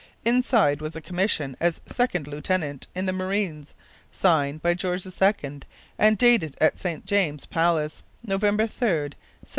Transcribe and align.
Inside 0.25 0.81
was 0.81 0.95
a 0.95 0.99
commission 0.99 1.55
as 1.59 1.79
second 1.85 2.25
lieutenant 2.25 2.87
in 2.95 3.05
the 3.05 3.13
Marines, 3.13 3.75
signed 4.11 4.63
by 4.63 4.73
George 4.73 5.05
II 5.05 5.59
and 5.99 6.17
dated 6.17 6.57
at 6.59 6.79
St 6.79 7.05
James's 7.05 7.45
Palace, 7.45 8.01
November 8.25 8.65
3, 8.65 8.87
1741. 8.87 9.13